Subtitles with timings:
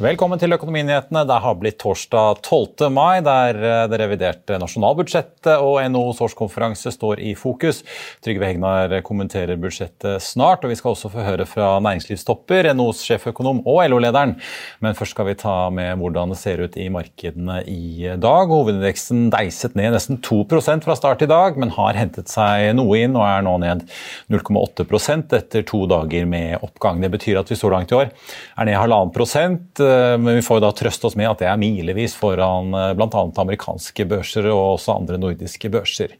[0.00, 1.26] Velkommen til Økonominyhetene.
[1.28, 2.86] Det har blitt torsdag 12.
[2.88, 7.82] mai, der eh, det reviderte nasjonalbudsjettet og NHOs årskonferanse står i fokus.
[8.24, 13.60] Trygve Hegnar kommenterer budsjettet snart, og vi skal også få høre fra næringslivstopper, NHOs sjeføkonom
[13.68, 14.32] og LO-lederen.
[14.80, 18.56] Men først skal vi ta med hvordan det ser ut i markedene i dag.
[18.56, 23.20] Hovedindeksen deiset ned nesten 2% fra start i dag, men har hentet seg noe inn
[23.20, 23.84] og er nå ned
[24.32, 27.04] 0,8% etter to dager med oppgang.
[27.04, 29.84] Det betyr at vi så langt i år er ned halvannen prosent
[30.20, 33.22] men vi får da trøste oss med at det er milevis foran eh, bl.a.
[33.42, 36.14] amerikanske børser og også andre nordiske børser.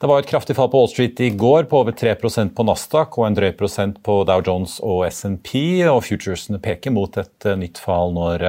[0.00, 3.18] Det var et kraftig fall på Wall Street i går, på over 3% på Nasdaq
[3.18, 5.54] og en drøy prosent på Dow Jones og SMP.
[5.88, 8.46] Og futuresene peker mot et eh, nytt fall når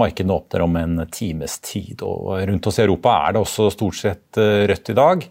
[0.00, 2.04] markedene åpner om en times tid.
[2.06, 5.28] Og rundt oss i Europa er det også stort sett rødt i dag.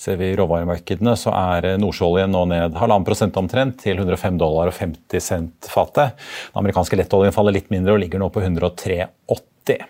[0.00, 4.78] Ser vi råvaremarkedene, så er nordsjøoljen nå ned halvannen prosent omtrent, til 105 dollar og
[4.78, 6.16] 50 cent fatet.
[6.54, 9.84] Den amerikanske lettoljen faller litt mindre og ligger nå på 103,80.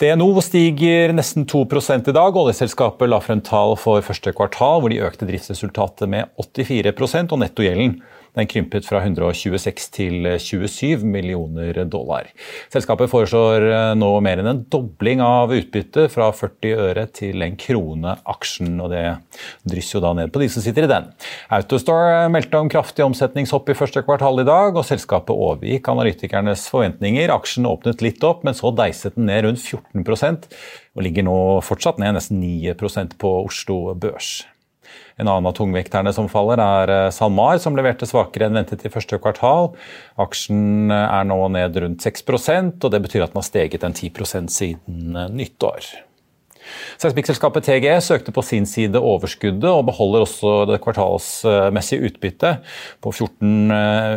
[0.00, 1.60] DNO stiger nesten 2
[2.08, 2.36] i dag.
[2.40, 8.00] Oljeselskapet la frem tall for første kvartal hvor de økte driftsresultatet med 84 og nettogjelden
[8.34, 12.30] den krympet fra 126 til 27 millioner dollar.
[12.72, 17.58] Selskapet foreslår eh, nå mer enn en dobling av utbyttet, fra 40 øre til en
[17.60, 18.76] krone aksjen.
[18.82, 19.04] og Det
[19.70, 21.10] drysser jo da ned på de som sitter i den.
[21.54, 27.32] Autostore meldte om kraftig omsetningshopp i første kvartal i dag, og selskapet overgikk analytikernes forventninger.
[27.34, 30.50] Aksjen åpnet litt opp, men så deiset den ned rundt 14%
[30.94, 34.44] og ligger nå fortsatt ned nesten 9% på Oslo Børs.
[35.14, 38.90] En annen av tungvekterne som faller, er eh, SalMar, som leverte svakere enn ventet i
[38.90, 39.70] første kvartal.
[40.20, 43.94] Aksjen eh, er nå ned rundt 6% og det betyr at den har steget en
[43.94, 44.10] 10
[44.50, 45.86] siden eh, nyttår.
[46.98, 53.68] Seismikkselskapet TGE søkte på sin side overskuddet og beholder også det kvartalsmessige utbyttet på 14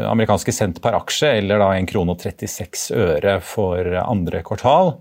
[0.08, 4.96] amerikanske cent per aksje, eller da 1 krone 36 øre for andre kvartal.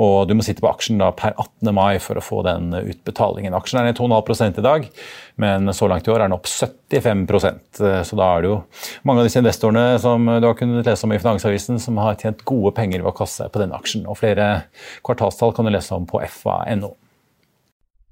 [0.00, 1.70] Og du må sitte på aksjen da per 18.
[1.74, 3.54] mai for å få den utbetalingen.
[3.54, 4.88] Aksjen er ned 2,5 i dag,
[5.38, 8.58] men så langt i år er den opp 75% Så da er det jo
[9.06, 12.42] mange av disse investorene som du har kunnet lese om i Finansavisen, som har tjent
[12.48, 14.08] gode penger ved å kaste seg på denne aksjen.
[14.10, 14.50] Og flere
[15.06, 16.94] kvartalstall kan du lese om på fa.no.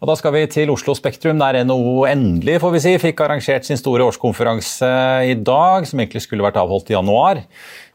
[0.00, 3.66] Og Da skal vi til Oslo Spektrum, der NHO endelig får vi si, fikk arrangert
[3.68, 4.88] sin store årskonferanse
[5.28, 7.42] i dag, som egentlig skulle vært avholdt i januar.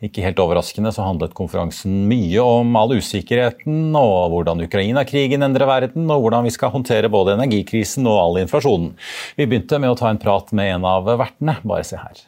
[0.05, 6.05] Ikke helt overraskende så handlet konferansen mye om all usikkerheten og hvordan Ukraina-krigen endrer verden,
[6.13, 8.93] og hvordan vi skal håndtere både energikrisen og all inflasjonen.
[9.33, 11.57] Vi begynte med å ta en prat med en av vertene.
[11.65, 12.21] Bare se her.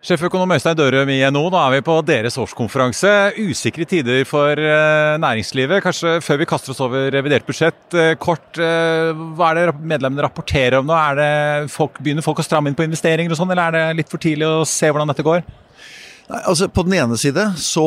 [0.00, 3.10] Sjeføkonom Øystein Dørum i NHO, nå er vi på deres årskonferanse.
[3.36, 5.82] Usikre tider for eh, næringslivet.
[5.84, 10.24] Kanskje før vi kaster oss over revidert budsjett, eh, kort, eh, hva er det medlemmene
[10.24, 10.96] rapporterer om nå?
[11.68, 14.24] Folk, begynner folk å stramme inn på investeringer og sånn, eller er det litt for
[14.24, 15.44] tidlig å se hvordan dette går?
[16.30, 17.84] Nei, altså På den ene side så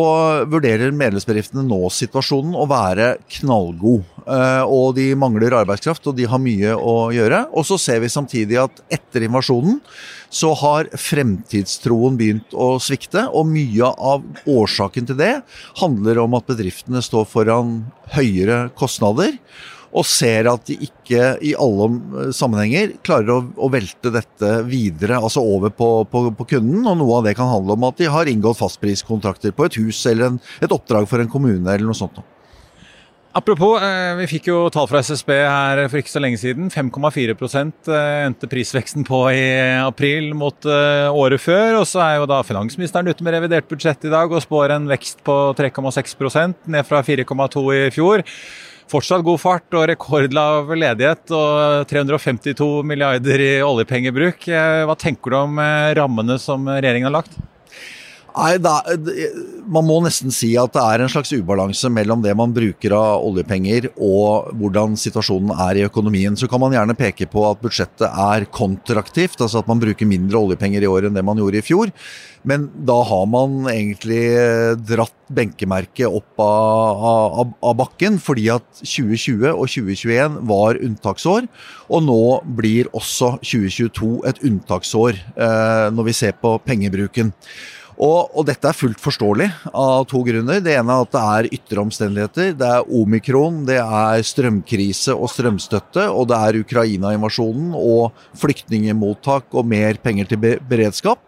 [0.51, 4.03] vurderer medlemsbedriftene nå situasjonen å være knallgod.
[4.67, 7.45] Og de mangler arbeidskraft, og de har mye å gjøre.
[7.55, 9.79] Og så ser vi samtidig at etter invasjonen
[10.33, 13.29] så har fremtidstroen begynt å svikte.
[13.31, 15.33] Og mye av årsaken til det
[15.79, 17.77] handler om at bedriftene står foran
[18.17, 19.37] høyere kostnader.
[19.93, 25.21] Og ser at de ikke i alle eh, sammenhenger klarer å, å velte dette videre,
[25.21, 26.81] altså over på, på, på, kunden.
[26.89, 30.03] Og noe av det kan handle om at de har inngått fastpriskontrakter på et hus
[30.09, 32.23] eller en, et oppdrag for en kommune eller noe sånt.
[33.33, 36.73] Apropos, eh, vi fikk jo tall fra SSB her for ikke så lenge siden.
[36.73, 39.45] 5,4 eh, endte prisveksten på i
[39.77, 41.79] april mot året før.
[41.83, 44.89] Og så er jo da finansministeren ute med revidert budsjett i dag og spår en
[44.89, 48.25] vekst på 3,6% ned fra 4,2 i fjor.
[48.93, 54.45] Fortsatt god fart og rekordlav ledighet og 352 milliarder i oljepengebruk.
[54.45, 57.39] Eh, hva tenker du om eh, rammene som regjeringen har lagt?
[58.33, 58.79] Nei, da,
[59.69, 63.21] Man må nesten si at det er en slags ubalanse mellom det man bruker av
[63.27, 66.35] oljepenger og hvordan situasjonen er i økonomien.
[66.37, 70.41] Så kan man gjerne peke på at budsjettet er kontraktivt, altså at man bruker mindre
[70.41, 71.93] oljepenger i år enn det man gjorde i fjor.
[72.43, 74.23] Men da har man egentlig
[74.83, 77.05] dratt benkemerket opp av,
[77.39, 81.47] av, av bakken, fordi at 2020 og 2021 var unntaksår.
[81.93, 82.19] Og nå
[82.57, 87.31] blir også 2022 et unntaksår eh, når vi ser på pengebruken.
[87.97, 90.61] Og, og, dette er fullt forståelig av to grunner.
[90.63, 92.55] Det ene er at det er ytre omstendigheter.
[92.57, 99.69] Det er omikron, det er strømkrise og strømstøtte, og det er Ukraina-invasjonen og flyktningemottak og
[99.69, 101.21] mer penger til beredskap.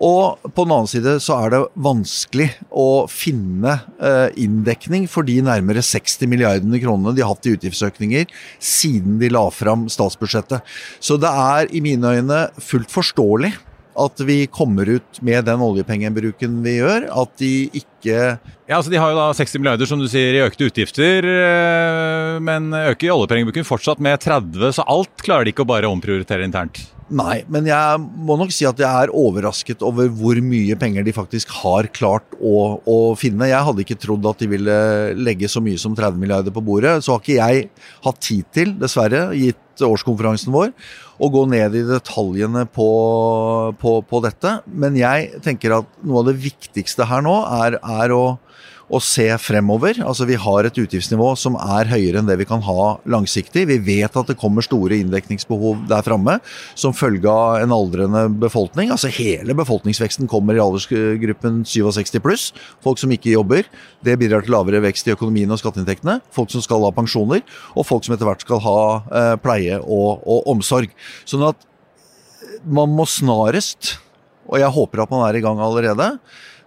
[0.00, 5.36] Og på den annen side så er det vanskelig å finne eh, inndekning for de
[5.44, 10.64] nærmere 60 milliardene kronene de har hatt i utgiftsøkninger siden de la fram statsbudsjettet.
[11.04, 13.52] Så det er i mine øyne fullt forståelig
[14.04, 17.08] at vi kommer ut med den oljepengebruken vi gjør.
[17.22, 17.88] At de ikke
[18.70, 22.38] Ja, altså De har jo da 60 milliarder som du sier i økte utgifter, eh,
[22.42, 26.84] men øker oljepengebruken fortsatt med 30, så alt klarer de ikke å bare omprioritere internt?
[27.10, 31.14] Nei, men jeg må nok si at jeg er overrasket over hvor mye penger de
[31.14, 33.48] faktisk har klart å, å, finne.
[33.50, 34.76] Jeg hadde ikke trodd at de ville
[35.18, 37.00] legge så mye som 30 milliarder på bordet.
[37.02, 37.66] Så har ikke jeg
[38.06, 40.70] hatt tid til, dessverre, gitt årskonferansen vår,
[41.18, 42.90] å gå ned i detaljene på,
[43.80, 44.60] på, på dette.
[44.70, 48.24] Men jeg tenker at noe av det viktigste her nå er, er å
[48.90, 50.00] å se fremover.
[50.02, 53.66] Altså Vi har et utgiftsnivå som er høyere enn det vi kan ha langsiktig.
[53.70, 56.38] Vi vet at det kommer store inndekningsbehov der framme
[56.74, 58.90] som følge av en aldrende befolkning.
[58.90, 62.50] Altså Hele befolkningsveksten kommer i aldersgruppen 67 pluss.
[62.84, 63.68] Folk som ikke jobber.
[64.04, 66.18] Det bidrar til lavere vekst i økonomien og skatteinntektene.
[66.34, 67.44] Folk som skal ha pensjoner,
[67.76, 70.90] og folk som etter hvert skal ha eh, pleie og, og omsorg.
[71.28, 71.66] Sånn at
[72.66, 73.96] man må snarest,
[74.50, 76.14] og jeg håper at man er i gang allerede,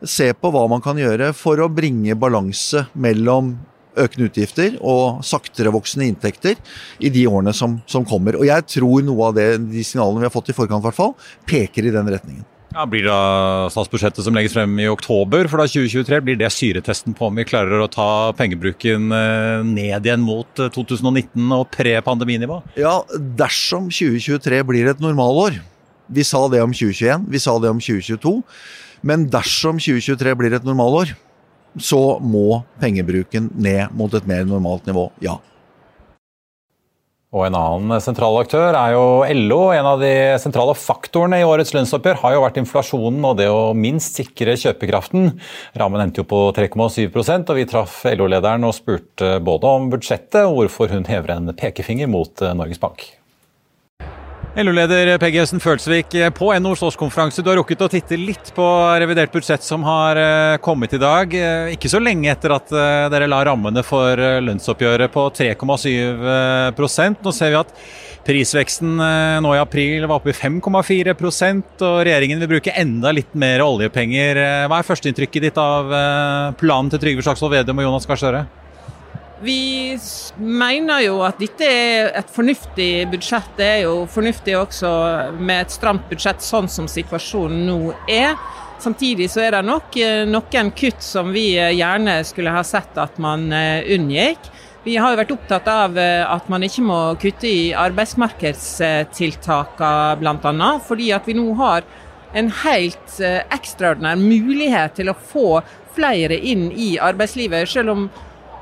[0.04, 3.56] se på hva man kan gjøre for å bringe balanse mellom
[4.00, 6.58] økende utgifter og saktere voksende inntekter
[7.04, 8.40] i de årene som, som kommer.
[8.40, 11.14] Og jeg tror noe av det, de signalene vi har fått i forkant, hvert fall,
[11.50, 12.48] peker i den retningen.
[12.74, 13.16] Ja, blir det
[13.70, 17.46] statsbudsjettet som legges frem i oktober for da 2023, blir det syretesten på om vi
[17.46, 18.08] klarer å ta
[18.38, 22.64] pengebruken eh, ned igjen mot 2019 eh, og pre-pandeminivå?
[22.82, 22.96] Ja,
[23.38, 25.60] dersom 2023 blir et normalår.
[26.14, 28.34] Vi sa det om 2021, vi sa det om 2022.
[29.04, 31.14] Men dersom 2023 blir et normalår,
[31.82, 35.40] så må pengebruken ned mot et mer normalt nivå, ja.
[37.34, 39.62] Og En annen sentral aktør er jo LO.
[39.74, 43.74] En av de sentrale faktorene i årets lønnsoppgjør har jo vært inflasjonen og det å
[43.74, 45.32] minst sikre kjøpekraften.
[45.82, 50.60] Rammen endte jo på 3,7% og vi traff LO-lederen og spurte både om budsjettet og
[50.60, 53.10] hvorfor hun hever en pekefinger mot Norges Bank.
[54.54, 58.66] LO-leder Peggy Høsten Følsvik, på NHOs årskonferanse, du har rukket å titte litt på
[59.02, 61.34] revidert budsjett som har eh, kommet i dag.
[61.34, 64.14] Eh, ikke så lenge etter at eh, dere la rammene for
[64.46, 67.74] lønnsoppgjøret på 3,7% Nå ser vi at
[68.30, 68.94] prisveksten
[69.42, 74.38] nå i april var oppe i 5,4% og regjeringen vil bruke enda litt mer oljepenger.
[74.70, 75.90] Hva er førsteinntrykket ditt av
[76.62, 78.46] planen til Trygve Slagsvold Vedum og Jonas Gahr Støre?
[79.44, 79.98] Vi
[80.40, 83.50] mener jo at dette er et fornuftig budsjett.
[83.58, 84.90] Det er jo fornuftig også
[85.36, 88.38] med et stramt budsjett sånn som situasjonen nå er.
[88.84, 92.98] Samtidig så er det nok eh, noen kutt som vi eh, gjerne skulle ha sett
[93.00, 94.40] at man eh, unngikk.
[94.84, 100.80] Vi har jo vært opptatt av at man ikke må kutte i arbeidsmarkedstiltakene bl.a.
[100.84, 101.84] Fordi at vi nå har
[102.36, 105.64] en helt ekstraordinær mulighet til å få
[105.96, 107.64] flere inn i arbeidslivet.
[107.72, 108.12] Selv om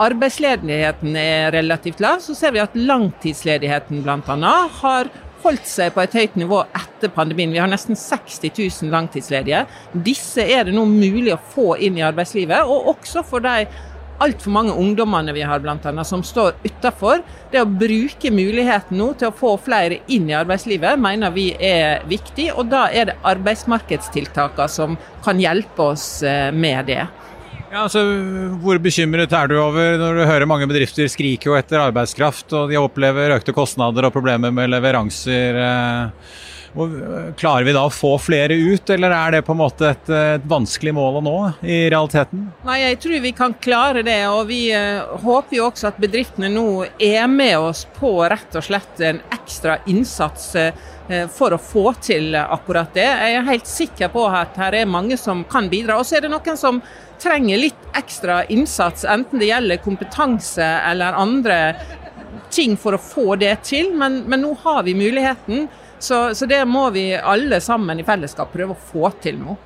[0.01, 4.55] arbeidsledigheten er relativt lav, så ser vi at langtidsledigheten bl.a.
[4.81, 7.53] har holdt seg på et høyt nivå etter pandemien.
[7.53, 9.63] Vi har nesten 60 000 langtidsledige.
[10.05, 13.65] Disse er det nå mulig å få inn i arbeidslivet, og også for de
[14.21, 17.23] altfor mange ungdommene vi har blant annet, som står utafor.
[17.51, 22.05] Det å bruke muligheten nå til å få flere inn i arbeidslivet, mener vi er
[22.09, 22.51] viktig.
[22.53, 27.01] Og da er det arbeidsmarkedstiltakene som kan hjelpe oss eh, med det.
[27.71, 28.01] Ja, altså,
[28.59, 32.75] hvor bekymret er du over når du hører mange bedrifter skrike etter arbeidskraft, og de
[32.75, 35.55] opplever økte kostnader og problemer med leveranser?
[35.55, 36.33] Eh,
[37.37, 40.45] klarer vi da å få flere ut, eller er det på en måte et, et,
[40.47, 42.47] vanskelig mål å nå i realiteten?
[42.67, 46.51] Nei, Jeg tror vi kan klare det, og vi uh, håper jo også at bedriftene
[46.53, 50.53] nå er med oss på rett og slett en ekstra innsats
[51.35, 53.03] for å få til akkurat det.
[53.03, 55.97] Jeg er helt sikker på at her er mange som kan bidra.
[55.99, 56.79] Og så er det noen som
[57.21, 61.57] trenger litt ekstra innsats, enten det gjelder kompetanse eller andre
[62.51, 63.93] ting for å få det til.
[63.97, 65.67] Men, men nå har vi muligheten.
[66.01, 69.57] Så, så, det må vi alle sammen i fellesskap prøve å få til nå.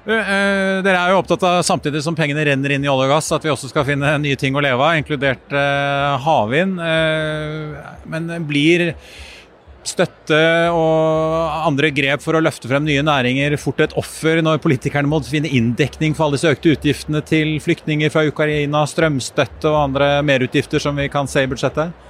[0.00, 3.30] Uh, dere er jo opptatt av samtidig som pengene renner inn i olje og gass,
[3.36, 6.80] at vi også skal finne nye ting å leve av, inkludert uh, havvind.
[6.80, 7.76] Uh,
[8.10, 8.90] men blir
[9.86, 10.36] støtte
[10.74, 15.22] og andre grep for å løfte frem nye næringer fort et offer når politikerne må
[15.24, 20.82] finne inndekning for alle disse økte utgiftene til flyktninger fra Ukraina, strømstøtte og andre merutgifter
[20.82, 22.09] som vi kan se i budsjettet?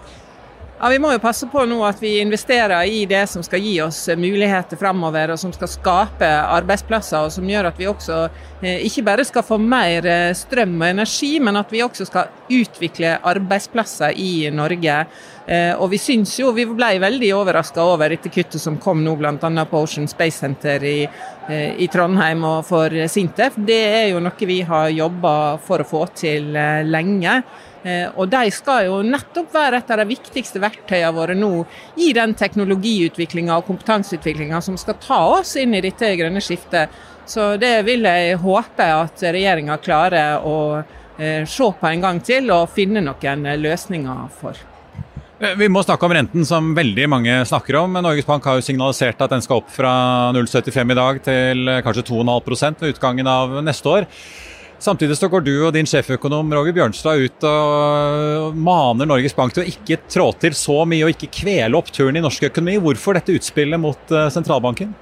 [0.82, 3.74] Ja, Vi må jo passe på nå at vi investerer i det som skal gi
[3.84, 8.20] oss muligheter framover, og som skal skape arbeidsplasser, og som gjør at vi også
[8.62, 12.32] eh, ikke bare skal få mer eh, strøm og energi, men at vi også skal
[12.48, 15.02] utvikle arbeidsplasser i Norge.
[15.50, 19.16] Eh, og vi syns jo, vi ble veldig overraska over dette kuttet som kom nå
[19.18, 19.34] bl.a.
[19.66, 21.00] på Ocean Space Center i,
[21.50, 23.56] i, Trondheim og for Sintef.
[23.58, 26.54] Det er jo noe vi har jobba for å få til
[26.86, 27.40] lenge.
[27.82, 31.52] Eh, og de skal jo nettopp være et av de viktigste verktøyene våre nå
[32.04, 36.92] i den teknologiutviklinga og kompetanseutviklinga som skal ta oss inn i dette grønne skiftet.
[37.24, 42.52] Så det vil jeg håpe at regjeringa klarer å eh, se på en gang til
[42.52, 44.69] og finne noen løsninger for.
[45.40, 47.96] Eh, vi må snakke om renten, som veldig mange snakker om.
[48.04, 49.92] Norges Bank har jo signalisert at den skal opp fra
[50.36, 54.08] 0,75 i dag til kanskje 2,5% ved utgangen av neste år.
[54.80, 59.66] Samtidig så går du og din sjeføkonom Roger Bjørnstad ut og maner Norges Bank til
[59.66, 62.78] å ikke trå til så mye og ikke kvele oppturen i norsk økonomi.
[62.80, 64.94] Hvorfor dette utspillet mot eh, sentralbanken?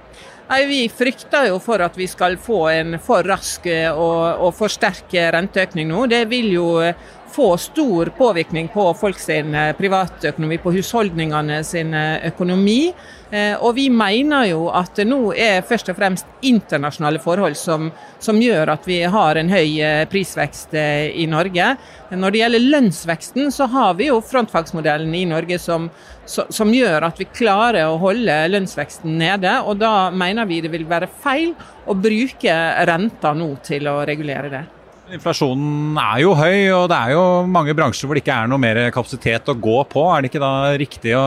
[0.49, 4.54] Nei, Vi frykter jo for at vi skal få en for rask eh, og, og
[4.59, 6.09] for sterk renteøkning nå.
[6.11, 6.99] Det vil jo eh,
[7.32, 12.92] få stor påvirkning på folk sin privatøkonomi, på husholdningene sin økonomi.
[13.30, 17.90] Eh, og vi mener jo at det nå er først og fremst internasjonale forhold som,
[18.25, 21.75] som gjør at vi har en høy eh, prisvekst eh, i Norge.
[22.08, 25.90] Når det gjelder lønnsveksten, så har vi jo frontfagsmodellen i Norge som,
[26.25, 29.58] som gjør at vi klarer å holde lønnsveksten nede.
[29.68, 31.52] Og da mener vi det vil være feil
[31.85, 32.58] å bruke
[32.88, 34.64] renta nå til å regulere det.
[35.09, 38.61] Inflasjonen er jo høy, og det er jo mange bransjer hvor det ikke er noe
[38.61, 40.03] mer kapasitet å gå på.
[40.12, 40.50] Er det ikke da
[40.81, 41.23] riktig å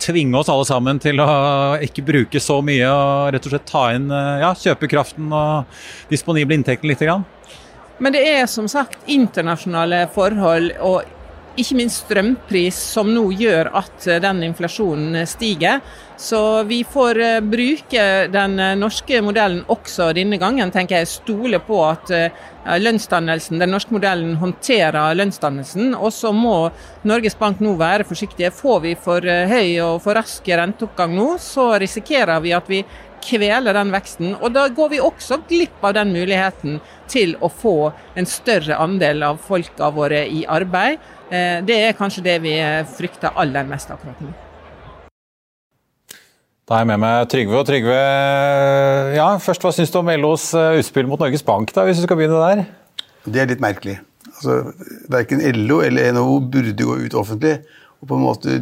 [0.00, 1.28] tvinge oss alle sammen til å
[1.84, 5.82] ikke bruke så mye og rett og slett ta inn ja, kjøpekraften og
[6.12, 7.04] disponible inntekten litt?
[7.04, 7.26] Grann?
[8.00, 11.17] Men det er som sagt internasjonale forhold og
[11.58, 15.82] ikke minst strømpris som nå gjør at den inflasjonen stiger.
[16.18, 21.10] Så vi får eh, bruke den eh, norske modellen også denne gangen, tenker jeg.
[21.12, 22.46] Stole på at eh,
[22.82, 25.92] lønnsdannelsen, den norske modellen håndterer lønnsdannelsen.
[25.94, 26.56] Og så må
[27.06, 28.50] Norges Bank nå være forsiktige.
[28.50, 32.82] Får vi for høy og for rask renteoppgang nå, så risikerer vi at vi
[33.22, 34.34] kveler den veksten.
[34.40, 39.22] Og da går vi også glipp av den muligheten til å få en større andel
[39.26, 40.98] av folka våre i arbeid.
[41.28, 42.58] Det er kanskje det vi
[42.96, 44.34] frykter aller mest akkurat nå.
[46.68, 47.56] Da er jeg med meg Trygve.
[47.56, 47.94] Og Trygve,
[49.16, 52.04] ja, først, hva syns du om LOs eh, utspill mot Norges Bank, da, hvis du
[52.04, 52.66] skal begynne der?
[53.24, 53.94] Det er litt merkelig.
[54.34, 54.58] Altså,
[55.08, 57.54] Verken LO eller NHO burde gå ut offentlig
[57.98, 58.58] og på en måte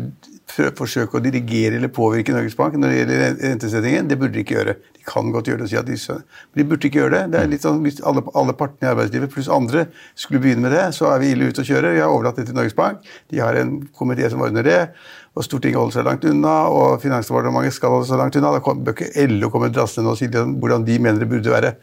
[0.78, 4.08] forsøke å dirigere eller påvirke Norges Bank når det gjelder rentesettingen.
[4.08, 4.76] Det burde de ikke gjøre.
[4.96, 7.32] De kan godt gjøre det og si at de Men de burde ikke gjøre det.
[7.32, 10.72] det er litt sånn, Hvis alle, alle partene i arbeidslivet pluss andre skulle begynne med
[10.72, 11.94] det, så er vi ille ute å kjøre.
[11.94, 13.04] Vi har overlatt det til Norges Bank.
[13.30, 14.80] De har en komité som ordner det
[15.36, 18.54] og Stortinget holder seg langt unna, og Finansdepartementet skal holde seg langt unna.
[18.56, 21.75] Da bør ikke LO komme drassende og si hvordan de mener det burde være.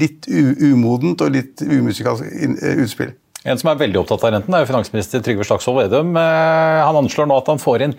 [0.00, 3.12] Litt umodent og litt umusikalsk eh, utspill.
[3.46, 6.16] En som er veldig opptatt av renten, er jo finansminister Trygve Slagsvold Vedum.
[6.18, 7.94] Eh, han anslår nå at han får inn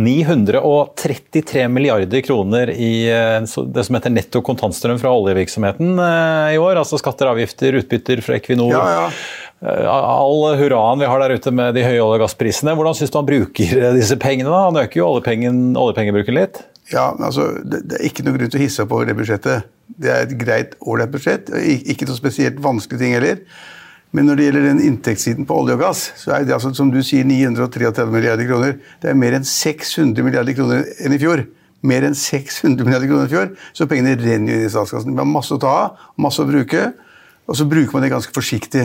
[0.00, 6.80] 933 milliarder kroner i eh, det som heter netto kontantstrøm fra oljevirksomheten i år.
[6.80, 8.72] Altså skatter, avgifter, utbytter fra Equinor.
[8.72, 9.04] Ja, ja.
[9.60, 12.74] Eh, all hurraen vi har der ute med de høye olje- og gassprisene.
[12.78, 14.50] Hvordan syns du han bruker eh, disse pengene?
[14.50, 14.66] da?
[14.68, 16.62] Han øker jo oljepengebruken litt.
[16.92, 19.18] Ja, men altså, det, det, er ikke noe grunn til å hisse opp over det
[19.18, 19.66] budsjettet.
[19.98, 21.50] Det er et greit, ålreit budsjett.
[21.90, 23.42] Ikke noe spesielt vanskelig ting heller.
[24.16, 26.92] Men når det gjelder den inntektssiden på olje og gass, så er det altså, som
[26.92, 28.78] du sier 933 milliarder kroner.
[29.02, 31.44] Det er mer enn 600 milliarder kroner enn i fjor.
[31.86, 35.12] Mer enn 600 milliarder kroner i fjor, så pengene renner jo inn i statskassen.
[35.12, 36.88] Vi har masse å ta av, masse å bruke.
[37.48, 38.82] Og så bruker man det ganske forsiktig.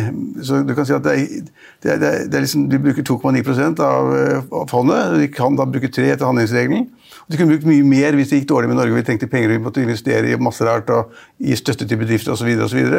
[0.48, 1.48] Så du kan si at det er,
[1.84, 4.12] det er, det er liksom, De bruker 2,9 av,
[4.56, 5.18] av fondet.
[5.20, 6.86] De kan da bruke 3 etter handlingsregelen.
[7.32, 9.52] De kunne brukt mye mer hvis det gikk dårlig med Norge og vi trengte penger
[9.52, 12.50] og vi måtte investere i masse rart og gi støtte til bedrifter osv.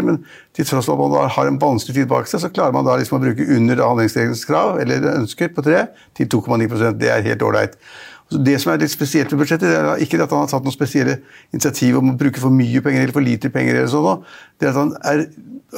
[0.07, 0.23] Men
[0.57, 2.97] til tross for at man har en vanskelig tid bak seg, så klarer man da
[3.01, 7.45] liksom å bruke under handlingsregelens krav eller ønsker på 3 til 2,9% Det er helt
[7.45, 7.77] ålreit.
[8.31, 10.75] Det som er litt spesielt med budsjettet, det er ikke at han har tatt noen
[10.75, 11.19] spesielle
[11.53, 13.83] initiativ om å bruke for mye penger eller for lite penger.
[13.83, 14.25] eller sånn,
[14.59, 15.27] Det er at han er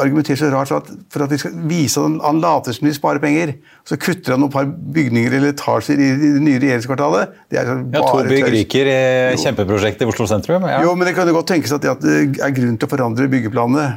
[0.00, 2.94] argumenterer så rart for at, for at vi skal vise at han later som de
[2.96, 3.54] sparer penger.
[3.88, 7.36] Så kutter han noen par bygninger eller etasjer i det nye regjeringskvartalet.
[7.52, 8.98] Det er ja, To bygg ryker i
[9.42, 10.66] kjempeprosjektet i Oslo sentrum.
[10.68, 10.82] Ja.
[10.84, 13.88] Jo, men det kan jo godt tenkes at det er grunn til å forandre byggeplanene.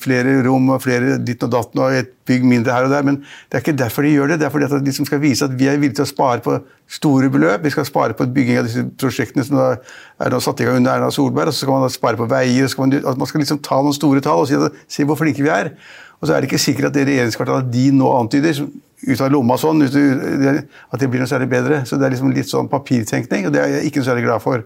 [0.00, 3.04] Flere rom og flere ditt og datten og et bygg mindre her og der.
[3.06, 4.40] Men det er ikke derfor de gjør det.
[4.40, 6.42] Det er fordi at de som skal vise at vi er villige til å spare
[6.44, 6.58] på
[6.98, 7.64] store beløp.
[7.64, 10.96] Vi skal spare på bygging av disse prosjektene som er nå satt i gang under
[10.96, 11.52] Erna Solberg.
[11.52, 12.70] og Så skal man da spare på veier.
[12.72, 15.44] Skal man, man, skal liksom ta noen store tall og si at se hvor flinke
[15.44, 15.72] vi er.
[16.20, 18.64] Og så er det ikke sikkert at det regjeringskvartalet de nå antyder,
[19.06, 21.82] ut av lomma sånn, at det blir noe særlig bedre.
[21.84, 24.44] Så det er liksom litt sånn papirtenkning, og det er jeg ikke noe særlig glad
[24.44, 24.64] for.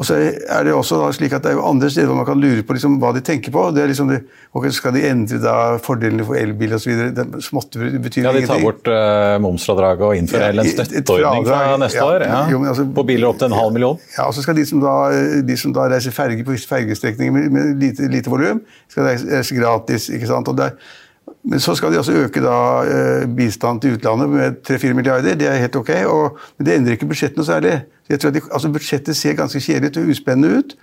[0.00, 2.40] Og så er det også slik at det er jo andre steder hvor man kan
[2.40, 3.66] lure på liksom hva de tenker på.
[3.76, 4.22] Det er liksom det,
[4.56, 7.02] okay, Skal de endre da fordelene for elbil osv.?
[7.44, 8.24] Småtte betyr ingenting.
[8.24, 12.24] ja, De tar bort uh, momsfradraget og innfører ja, en støtteordning fra neste ja, år?
[12.24, 12.40] Ja.
[12.54, 14.00] Jo, altså, på biler opp til en halv million?
[14.16, 14.96] Ja, og så skal de som da,
[15.44, 20.08] de som da reiser ferge på fergestrekninger med, med lite, lite volum, skal reise gratis.
[20.16, 20.48] ikke sant?
[20.48, 20.96] Og det er
[21.42, 25.36] men så skal de også øke da, eh, bistand til utlandet med 3-4 milliarder.
[25.38, 25.90] Det er helt ok.
[26.10, 27.78] Og, men det endrer ikke budsjettet noe særlig.
[28.10, 30.76] Jeg tror de, altså Budsjettet ser ganske kjedelig og uspennende ut.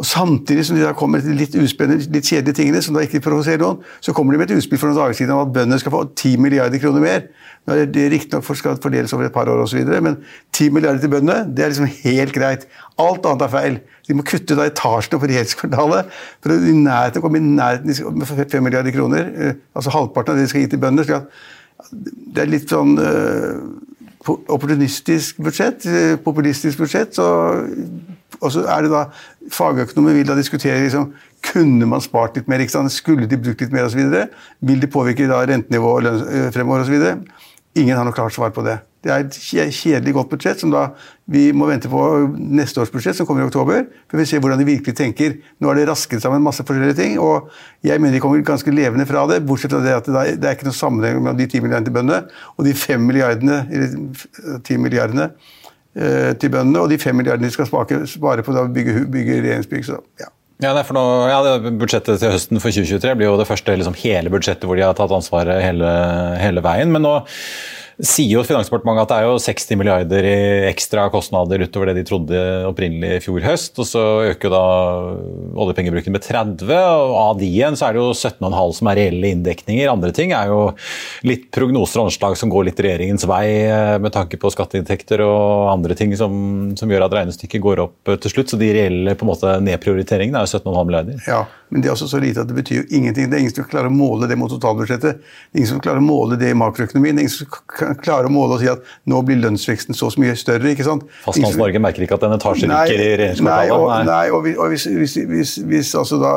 [0.00, 3.20] Og Samtidig som de da kommer til litt uspennende, litt kjedelige tingene, som da ikke
[3.20, 5.76] provoserer noen, så kommer de med et utspill for noen dager siden om at bøndene
[5.82, 7.26] skal få 10 milliarder kroner mer.
[7.68, 10.16] Nå er det Riktignok skal fordeles over et par år osv., men
[10.56, 12.64] 10 milliarder til bøndene det er liksom helt greit.
[13.02, 13.78] Alt annet er feil.
[14.08, 18.32] De må kutte da etasjene på regjeringskvartalet for å i nærheten, komme i nærheten med
[18.32, 19.28] 5 milliarder kroner.
[19.36, 21.20] Eh, altså halvparten av det de skal gi til bøndene.
[21.92, 23.60] Det er litt sånn uh,
[24.28, 27.14] opportunistisk budsjett, eh, populistisk budsjett.
[27.14, 27.26] Så,
[28.40, 29.06] og så er det da
[29.50, 31.12] Fagøkonomer vil da diskutere liksom,
[31.42, 34.02] kunne man spart litt mer, skulle de brukt litt mer osv.
[34.60, 37.24] Vil det påvirke da rentenivået fremover osv.
[37.74, 38.80] Ingen har noe klart svar på det.
[39.00, 39.36] Det er et
[39.72, 40.90] kjedelig godt budsjett som da
[41.30, 42.00] vi må vente på
[42.36, 43.86] neste års budsjett, som kommer i oktober.
[44.10, 45.38] For vi ser hvordan de virkelig tenker.
[45.62, 47.48] Nå er det rasket sammen masse forskjellige ting, og
[47.86, 49.40] jeg mener de kommer ganske levende fra det.
[49.48, 52.20] Bortsett fra det at det er ikke noen sammenheng mellom de 10 milliardene til bøndene
[52.56, 57.54] og de 5 milliardene, eller 10 milliardene eh, til bøndene, og de 5 milliardene de
[57.56, 59.88] skal spare, spare på å bygge, bygge regjeringsbygg.
[59.88, 60.28] Så, ja.
[60.60, 61.40] Ja, nå, ja,
[61.72, 64.96] Budsjettet til høsten for 2023 blir jo det første liksom, hele budsjettet hvor de har
[64.98, 65.88] tatt ansvaret hele,
[66.36, 66.92] hele veien.
[66.92, 67.14] Men nå
[68.06, 70.38] sier jo Finansdepartementet at det er jo 60 milliarder i
[70.70, 73.78] ekstra kostnader utover det de trodde opprinnelig i fjor høst.
[73.82, 74.62] Og så øker da
[75.60, 79.32] oljepengebruken med 30, og av de igjen så er det jo 17,5 som er reelle
[79.34, 79.92] inndekninger.
[79.92, 80.60] Andre ting er jo
[81.28, 85.70] litt prognoser og anslag som går litt regjeringens vei eh, med tanke på skatteinntekter og
[85.74, 86.34] andre ting som,
[86.80, 88.52] som gjør at regnestykket går opp til slutt.
[88.52, 91.24] Så de reelle på en måte nedprioriteringene er jo 17,5 milliarder.
[91.28, 93.28] Ja, men det er også så lite at det betyr jo ingenting.
[93.30, 95.20] Det er ingen som klarer å måle det mot totalbudsjettet.
[95.22, 97.16] Det er ingen som klarer å måle det i makroøkonomien.
[97.16, 100.34] Det er ingen som klare å måle og si at nå blir lønnsveksten så mye
[100.38, 100.72] større.
[100.72, 101.06] ikke sant?
[101.24, 104.08] Fastlands-Norge merker ikke at en etasje rykker i regjeringskvartalet?
[104.10, 106.34] Nei, og, nei, og, hvis, hvis, hvis, hvis altså da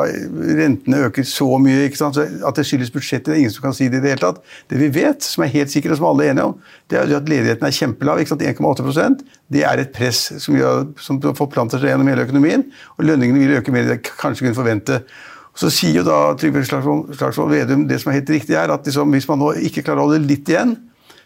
[0.60, 2.22] rentene øker så mye ikke sant?
[2.22, 4.40] at det skyldes budsjettet, det er ingen som kan si det i det hele tatt.
[4.70, 6.56] Det vi vet, som er helt sikkert og som alle er enige om,
[6.90, 8.22] det er at ledigheten er kjempelav.
[8.24, 12.66] 1,8% Det er et press som, gjør, som forplanter seg gjennom hele økonomien.
[12.98, 15.00] Og lønningene vil øke mer enn det kanskje kunne forvente.
[15.54, 19.12] Så sier jo da Trygve Slagsvold Vedum det som er helt riktig, er at liksom,
[19.14, 20.74] hvis man nå ikke klarer å holde litt igjen,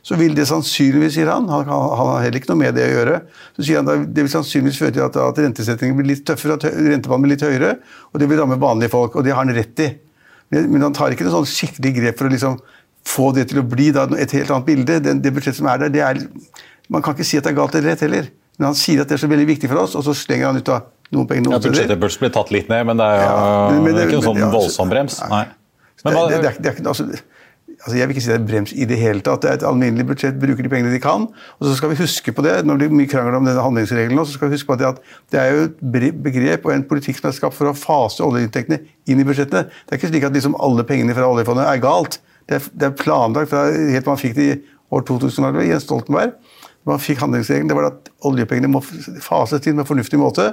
[0.04, 2.92] så vil det sannsynligvis, sier han, han, han, har heller ikke noe med det å
[2.92, 3.16] gjøre,
[3.56, 6.56] så sier han da, det vil sannsynligvis føre til at, at rentesettingen blir litt tøffere,
[6.56, 7.74] at rentebanen blir litt høyere,
[8.12, 9.18] og det vil ramme vanlige folk.
[9.18, 9.88] Og det har han rett i.
[10.54, 12.56] Men, han tar ikke noe sånn skikkelig grep for å liksom
[13.08, 15.00] få det til å bli da, et helt annet bilde.
[15.04, 16.24] Det, det budsjettet som er der, det er
[16.88, 18.30] Man kan ikke si at det er galt eller rett heller.
[18.56, 20.56] Men han sier at det er så veldig viktig for oss, og så slenger han
[20.56, 23.22] ut av noen penger noen ja, Budsjettet burde bli tatt litt ned, men det er
[23.22, 25.18] jo ja, men, men, det, ikke noen sånn ja, voldsom brems.
[25.30, 25.44] Nei.
[26.04, 27.06] Men, det, det, det, er, det er, altså,
[27.78, 29.42] altså Jeg vil ikke si det er brems i det hele tatt.
[29.42, 31.26] Det er et alminnelig budsjett, bruker de pengene de kan.
[31.58, 34.20] Og så skal vi huske på det, når det blir mye krangel om denne handlingsregelen,
[34.22, 35.02] så skal vi huske på det at
[35.34, 35.82] det er jo et
[36.28, 39.66] begrep og en politikk som er skapt for å fase oljeinntektene inn i budsjettene.
[39.68, 42.20] Det er ikke slik at liksom alle pengene fra oljefondet er galt.
[42.48, 44.58] Det er, det er planlagt fra helt man fikk det i
[44.94, 46.36] år 2000, var Jens Stoltenberg.
[46.88, 50.52] Man fikk handlingsregelen, det var at oljepengene må fases inn på en fornuftig måte.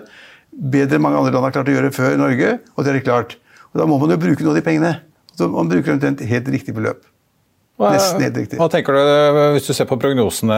[0.55, 3.07] Bedre enn mange andre land har klart å gjøre før Norge, og det er det
[3.07, 3.35] klart.
[3.73, 4.93] Og Da må man jo bruke noe av de pengene.
[5.35, 7.03] Så man bruker omtrent helt riktig beløp.
[7.75, 10.55] Hva, hva, tenker du hvis du ser på prognosene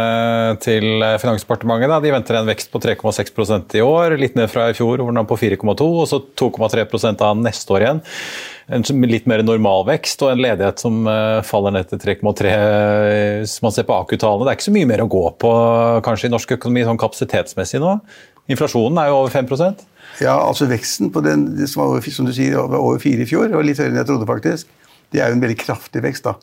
[0.61, 1.89] til Finansdepartementet?
[1.89, 1.97] Da?
[2.03, 5.23] De venter en vekst på 3,6% i år, litt ned fra i fjor, hvor den
[5.23, 6.85] er på 4,2 og så 2,3
[7.25, 8.03] av neste år igjen.
[8.69, 12.53] en litt mer normal vekst og en ledighet som eh, faller ned til 3,3
[13.41, 14.45] hvis man ser på AKU-tallene.
[14.45, 15.53] Det er ikke så mye mer å gå på
[16.05, 17.97] kanskje i norsk økonomi sånn kapasitetsmessig nå?
[18.51, 19.47] Inflasjonen er jo over 5
[20.23, 23.29] Ja, altså veksten på den som var over, som du sier, var over 4 i
[23.29, 24.67] fjor, og litt høyere enn jeg trodde faktisk,
[25.11, 26.23] det er jo en veldig kraftig vekst.
[26.23, 26.35] da.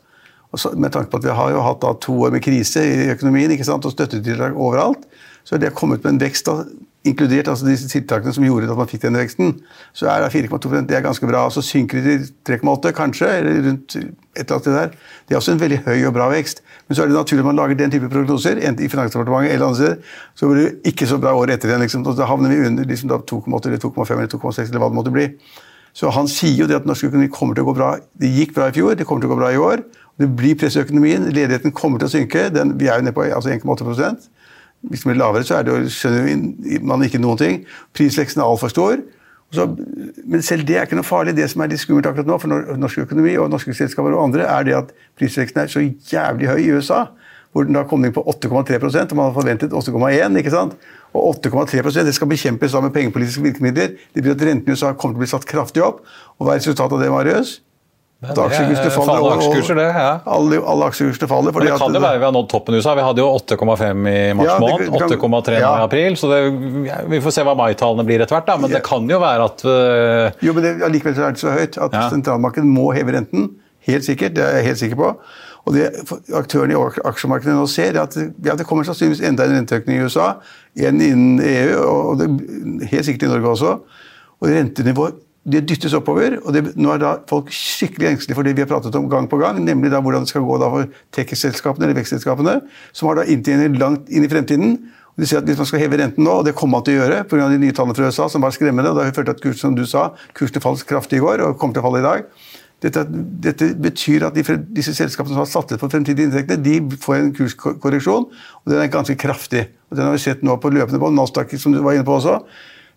[0.55, 3.09] Så, med tanke på at Vi har jo hatt da, to år med krise i
[3.11, 5.03] økonomien ikke sant, og støttetiltak overalt.
[5.43, 6.63] Så det har kommet med en vekst, da,
[7.05, 9.53] inkludert altså disse tiltakene som gjorde at man fikk denne veksten.
[9.95, 11.43] Så er 4,2% det er ganske bra.
[11.53, 12.15] Så synker det
[12.45, 14.95] til 3,8 kanskje, eller rundt et eller annet der.
[15.27, 16.63] Det er også en veldig høy og bra vekst.
[16.87, 19.67] Men så er det naturlig at man lager den type prognoser, enten i Finansdepartementet eller
[19.69, 21.85] andre steder, så blir det ikke så bra året etter igjen.
[21.85, 22.05] Liksom.
[22.05, 25.29] Da havner vi under liksom, 2,8 eller 2,5 eller 2,6 eller hva det måtte bli.
[25.95, 27.93] Så han sier jo det at norsk økonomi kommer til å gå bra.
[28.19, 29.85] Det gikk bra i fjor, det kommer til å gå bra i år.
[30.19, 32.49] Det blir press i økonomien, ledigheten kommer til å synke.
[32.51, 34.15] Den, vi er jo nede på altså 1,8
[34.89, 37.61] Hvis den blir lavere, så det, skjønner man ikke noen ting.
[37.97, 39.01] Prisveksten er altfor stor.
[39.53, 39.67] Så,
[40.25, 41.35] men selv det er ikke noe farlig.
[41.37, 44.47] Det som er litt skummelt akkurat nå for norsk økonomi og norske selskaper og andre,
[44.49, 47.05] er det at prisveksten er så jævlig høy i USA.
[47.55, 50.73] Hvor den da kom inn på 8,3% og man har forventet 8,1 ikke sant?
[51.15, 53.93] Og 8,3% det skal bekjempes da med pengepolitiske virkemidler.
[54.11, 56.01] Det betyr at renten i USA kommer til å bli satt kraftig opp.
[56.35, 57.61] Og hva er resultatet av det, Marius?
[58.31, 59.21] At aksjekursene faller.
[59.21, 60.09] Og, aksjekurser, det, ja.
[60.35, 61.55] alle, alle aksjekursene faller.
[61.55, 62.95] Men det kan jo være vi har nådd toppen i USA.
[62.97, 65.71] Vi hadde jo 8,5 i mars ja, måned, 8,3 ja.
[65.79, 66.17] i april.
[66.19, 66.39] Så det,
[67.11, 68.47] vi får se hva mai-tallene blir etter hvert.
[68.49, 68.57] Da.
[68.61, 70.45] Men det kan jo være at uh...
[70.45, 72.07] Jo, men det, allikevel er det så høyt at ja.
[72.13, 73.51] sentralbanken må heve renten.
[73.85, 75.11] Helt sikkert, det er jeg helt sikker på.
[75.65, 75.89] Og det
[76.37, 80.05] aktørene i aksjemarkedet nå ser, er at ja, det kommer sannsynligvis enda en renteøkning i
[80.05, 80.35] USA,
[80.77, 82.29] en innen EU, og det,
[82.91, 83.71] helt sikkert i Norge også.
[84.35, 88.55] Og rentenivået det dyttes oppover, og det, nå er da folk skikkelig engstelige for det
[88.57, 90.89] vi har pratet om gang på gang, nemlig da hvordan det skal gå da for
[91.13, 92.55] tech-selskapene eller vekstselskapene,
[92.97, 94.79] som har da inntjening langt inn i fremtiden.
[95.15, 96.97] Og de sier at Hvis man skal heve renten nå, og det kommer man til
[96.97, 97.47] å gjøre pga.
[97.47, 99.85] de nye tallene fra USA, som var skremmende, og da følt at kurs, som du
[99.85, 102.25] sa, kursene falt kraftig i går og kommer til å falle i dag.
[102.83, 104.43] Dette, dette betyr at de,
[104.75, 108.81] disse selskapene som har satt ut på fremtidige inntekter, de får en kurskorreksjon, og den
[108.81, 109.69] er ganske kraftig.
[109.89, 111.15] Og Den har vi sett nå på løpende bånd.
[111.15, 112.41] Nasdaq, som du var inne på også,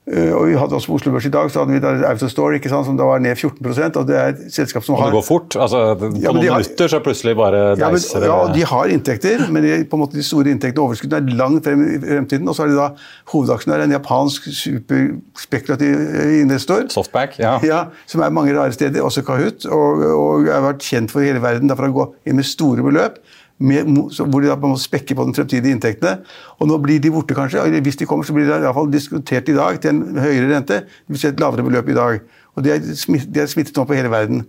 [0.09, 2.87] og vi hadde også På Oslo Børs i dag så hadde vi Autostore ikke sant,
[2.89, 5.09] som da var ned 14% og Det er et selskap som har...
[5.09, 5.57] Og det går fort?
[5.61, 7.91] altså På ja, noen har, minutter så plutselig bare ja,
[8.25, 11.39] ja, de har inntekter, men de, på en måte de store inntektene og overskuddene er
[11.41, 12.49] langt frem i fremtiden.
[12.49, 12.89] Og så er de da
[13.33, 16.01] hovedaksjonær, en japansk superspekulativ
[16.41, 16.87] investor.
[16.95, 17.59] Softback, ja.
[17.67, 17.83] ja.
[18.09, 21.73] Som er mange rare steder, også Kahoot, og, og har vært kjent for hele verden
[21.75, 23.21] for å gå inn med store beløp
[23.59, 26.23] med, hvor de da må spekke på den fremtidige inntektene.
[26.59, 27.65] Og nå blir de borte, kanskje.
[27.65, 30.19] eller Hvis de kommer, så blir det i hvert fall diskutert i dag til en
[30.19, 30.83] høyere rente.
[30.87, 32.21] Det vil si et lavere beløp i dag.
[32.55, 34.47] Og det er, smitt, det er smittet nå på hele verden.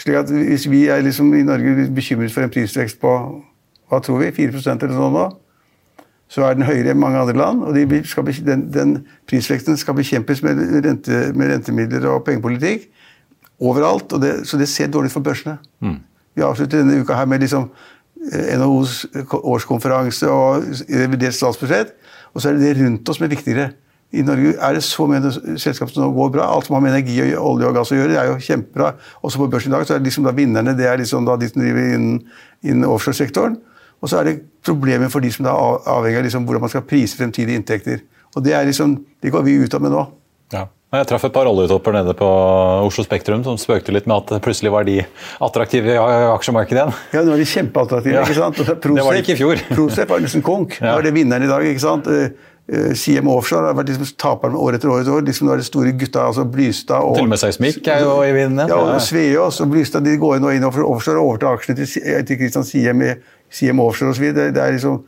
[0.00, 3.12] Slik at Hvis vi er liksom i Norge bekymret for en prisvekst på
[3.92, 5.26] hva tror vi, 4% eller sånn nå,
[6.32, 7.62] så er den høyere enn mange andre land.
[7.62, 8.94] og de skal, den, den,
[9.28, 12.88] prisveksten skal bekjempes med, rente, med, rentemidler og pengepolitikk
[13.60, 14.12] overalt.
[14.12, 15.58] og det, Så det ser dårlig ut for børsene.
[15.80, 15.98] Mm.
[16.34, 17.68] Vi avslutter denne uka her med liksom
[18.30, 21.94] NHOs årskonferanse og revidert statsbudsjett.
[22.32, 23.70] Og så er det det rundt oss som er viktigere.
[24.12, 25.30] I Norge er det så mange
[25.60, 26.46] selskap som nå går bra.
[26.52, 28.90] Alt som har med energi, og olje og gass å gjøre, det er jo kjempebra.
[29.24, 31.38] Også på børsen i dag så er det liksom da vinnerne det er liksom da
[31.40, 32.18] de som driver innen,
[32.60, 33.56] innen offshoresektoren.
[34.02, 36.72] Og så er det problemer for de som da er avhengig av liksom hvordan man
[36.74, 38.04] skal prise fremtidige inntekter.
[38.36, 40.04] Og det, er liksom, det går vi ut av med nå.
[40.52, 40.66] Ja.
[40.92, 42.26] Jeg traff et par oljetopper nede på
[42.84, 44.98] Oslo Spektrum som spøkte litt med at plutselig var de
[45.40, 46.90] attraktive i aksjemarkedet igjen.
[47.14, 48.18] Ja, nå er de kjempeattraktive.
[48.18, 48.24] Ja.
[48.26, 48.60] ikke sant?
[48.60, 49.62] Prosep, det var de ikke i fjor.
[49.78, 50.76] Prosep var nesten konk.
[50.82, 50.90] Ja.
[50.90, 51.64] Nå er det vinneren i dag.
[51.70, 52.10] ikke sant?
[52.12, 55.00] CM eh, eh, Offshore har vært liksom taperen år etter år.
[55.00, 55.24] etter år.
[55.30, 58.18] Liksom nå er det store gutta, altså Blystad og Til og med Seismikk er jo
[58.26, 58.60] i vinden.
[58.68, 62.42] Ja, og Sveås og Blystad de går nå inn offshore og overtar aksjene til, til
[62.42, 63.06] Christian Siem,
[63.48, 64.28] Siem Offshore osv.
[64.36, 65.00] Det, det er liksom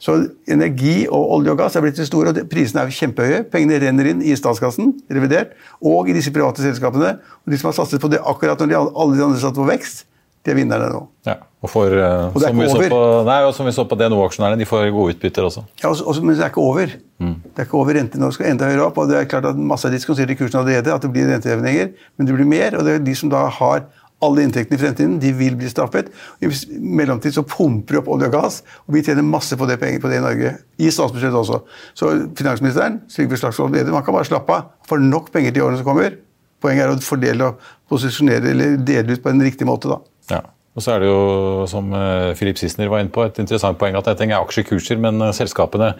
[0.00, 0.16] så
[0.48, 3.42] energi og olje og gass er blitt så store, og prisene er kjempehøye.
[3.52, 5.52] Pengene renner inn i statskassen, revidert,
[5.84, 7.18] og i disse private selskapene.
[7.44, 9.68] Og de som har satset på det akkurat når de, alle de andre satt på
[9.68, 10.06] vekst,
[10.40, 11.02] de er vinnerne nå.
[11.28, 14.56] Ja, og, for, uh, og som, vi på, nei, og som vi så på DNO-aksjonærene,
[14.62, 15.66] de får gode utbytter også.
[15.82, 16.94] Ja, også, også, Men det er ikke over.
[17.20, 17.34] Mm.
[17.44, 19.02] Det er ikke over Rentene skal enda høyere opp.
[19.02, 21.92] og det er klart at Masse av de i kursen allerede, at det blir rentehevninger,
[22.16, 22.78] men det blir mer.
[22.78, 23.84] Og det er de som da har
[24.24, 26.10] alle inntektene i fremtiden de vil bli straffet.
[26.44, 29.78] I mellomtid så pumper vi opp olje og gass, og vi tjener masse på det
[29.80, 30.54] penger på det i Norge.
[30.80, 31.60] I statsbudsjettet også.
[31.96, 34.72] Så finansministeren Trygve Slagsvold Vedum kan bare slappe av.
[34.90, 36.18] Får nok penger til årene som kommer.
[36.60, 39.88] Poenget er å fordele og posisjonere eller dele ut på en riktig måte.
[39.88, 40.00] da.
[40.36, 40.42] Ja.
[40.80, 41.90] Og så er det jo, som
[42.38, 45.32] Filip eh, Sissener var inne på, et interessant poeng at dette er aksjekurser, men eh,
[45.36, 45.90] selskapene,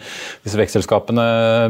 [0.41, 1.25] disse vekstselskapene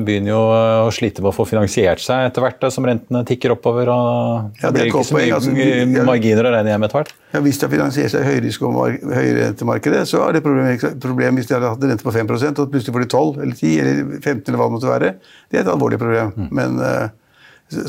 [0.08, 3.58] begynner jo eh, å slite med å få finansiert seg etter hvert som rentene tikker
[3.58, 3.92] oppover.
[3.92, 7.14] og ja, Det blir ikke så mye altså, marginer å regne hjem etter hvert.
[7.36, 11.58] Ja, Hvis de har finansiert seg i høyrentemarkedet, så er det et problem hvis de
[11.58, 14.62] hadde hatt rente på 5% og plutselig får de 12 eller 10 eller 15 eller
[14.62, 15.14] hva det måtte være.
[15.52, 16.32] Det er et alvorlig problem.
[16.38, 16.50] Mm.
[16.56, 16.80] Men,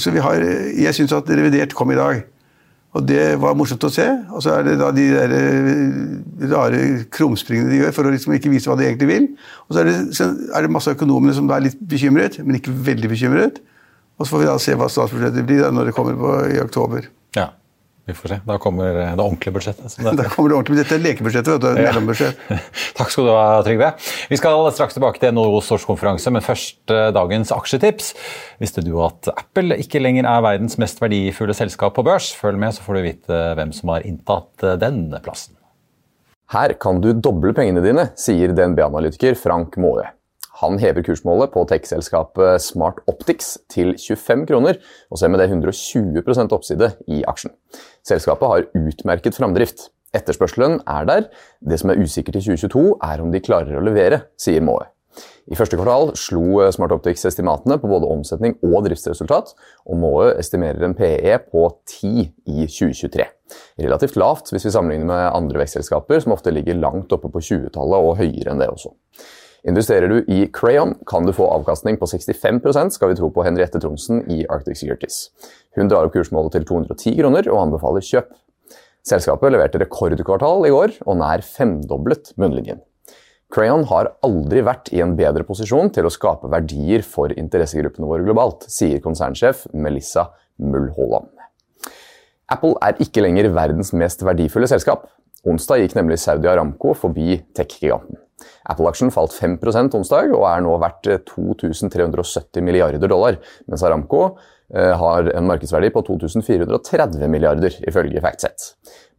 [0.03, 0.43] så vi har,
[0.83, 2.27] jeg syns at revidert kom i dag.
[2.93, 4.05] Og det var morsomt å se.
[4.35, 6.81] Og så er det da de der eh, rare
[7.13, 9.29] krumspringene de gjør for å liksom ikke vise hva de egentlig vil.
[9.67, 12.75] Og så er det, så er det masse økonomene som er litt bekymret, men ikke
[12.91, 13.63] veldig bekymret.
[14.21, 16.61] Og så får vi da se hva statsbudsjettet blir da når det kommer på, i
[16.61, 17.09] oktober.
[17.39, 17.49] Ja,
[18.07, 18.37] vi får se.
[18.47, 19.93] Da kommer det ordentlige budsjettet.
[19.93, 21.05] som det Da kommer det ordentlig budsjettet.
[21.05, 21.69] lekebudsjettet, vet du.
[21.83, 21.93] Ja.
[21.93, 22.41] Mellombudsjett.
[22.99, 23.93] Takk skal du ha, Trygve.
[24.33, 28.13] Vi skal straks tilbake til NHOs årskonferanse, men først eh, dagens aksjetips.
[28.63, 32.33] Visste du at Apple ikke lenger er verdens mest verdifulle selskap på børs?
[32.35, 35.55] Følg med, så får du vite hvem som har inntatt eh, den plassen.
[36.53, 40.11] Her kan du doble pengene dine, sier DNB-analytiker Frank Maae.
[40.61, 44.79] Han hever kursmålet på tech-selskapet Smart Optics til 25 kroner,
[45.11, 47.55] og ser med det 120% oppside i aksjen.
[48.07, 49.91] Selskapet har utmerket framdrift.
[50.13, 51.29] Etterspørselen er der.
[51.65, 54.91] Det som er usikkert i 2022, er om de klarer å levere, sier Maae.
[55.51, 59.53] I første kvartal slo Smart Optics estimatene på både omsetning og driftsresultat,
[59.91, 63.27] og Maae estimerer en PE på 10 i 2023.
[63.83, 68.07] Relativt lavt hvis vi sammenligner med andre vekstselskaper som ofte ligger langt oppe på 20-tallet
[68.07, 68.95] og høyere enn det også.
[69.63, 73.79] Investerer du i Crayon, kan du få avkastning på 65 skal vi tro på Henriette
[73.79, 75.29] Tronsen i Arctic Securities.
[75.79, 78.33] Hun drar opp kursmålet til 210 kroner og anbefaler kjøp.
[79.07, 82.83] Selskapet leverte rekordkvartal i år og nær femdoblet bunnlinjen.
[83.55, 88.27] Crayon har aldri vært i en bedre posisjon til å skape verdier for interessegruppene våre
[88.27, 90.27] globalt, sier konsernsjef Melissa
[90.59, 91.31] Mulholland.
[92.51, 95.07] Apple er ikke lenger verdens mest verdifulle selskap.
[95.47, 98.19] Onsdag gikk nemlig Saudi Aramco forbi tech-giganten.
[98.73, 103.39] Apple-aksjen falt 5% onsdag og er nå verdt 2370 milliarder dollar,
[103.71, 104.23] mens Aramco
[104.75, 108.73] eh, har en markedsverdi på 2430 milliarder, ifølge FactSet.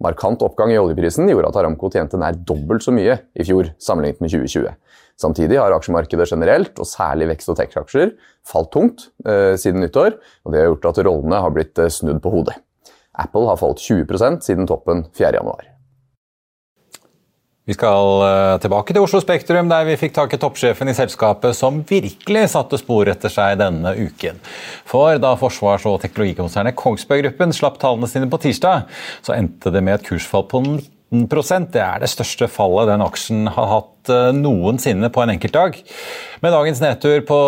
[0.03, 4.23] Markant oppgang i oljeprisen gjorde at Aramco tjente nær dobbelt så mye i fjor sammenlignet
[4.23, 4.73] med 2020.
[5.19, 8.15] Samtidig har aksjemarkedet generelt, og særlig vekst- og tech-aksjer,
[8.49, 12.21] falt tungt eh, siden nyttår, og det har gjort at rollene har blitt eh, snudd
[12.23, 12.57] på hodet.
[13.13, 15.72] Apple har falt 20% siden toppen 4.1.
[17.63, 21.55] Vi skal eh, tilbake til Oslo Spektrum, der vi fikk tak i toppsjefen i selskapet
[21.55, 24.41] som virkelig satte spor etter seg denne uken.
[24.89, 28.83] For da forsvars- og teknologikonsernet Kongsberg Gruppen slapp tallene sine på tirsdag,
[29.23, 33.47] så endte det med et kursfall på 19% Det er det største fallet den aksjen
[33.55, 35.79] har hatt eh, noensinne på en enkeltdag.
[36.43, 37.39] Med dagens nedtur på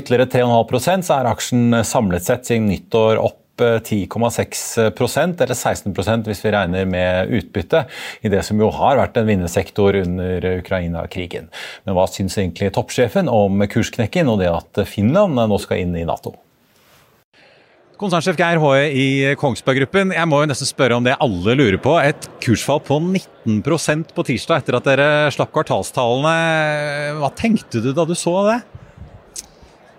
[0.00, 6.52] ytterligere 3,5 så er aksjen samlet sett siden nyttår opp 10,6% eller 16% hvis vi
[6.54, 7.84] regner med utbytte,
[8.24, 11.50] i det som jo har vært en vinnersektor under Ukraina-krigen.
[11.86, 16.06] Men hva syns egentlig toppsjefen om kursknekken og det at Finland nå skal inn i
[16.08, 16.36] Nato?
[18.00, 20.14] Konsernsjef Geir Håe i Kongsberg Gruppen.
[20.16, 21.98] Jeg må jo nesten spørre om det alle lurer på.
[22.00, 27.18] Et kursfall på 19% på tirsdag etter at dere slapp kvartalstallene.
[27.20, 28.62] Hva tenkte du da du så det?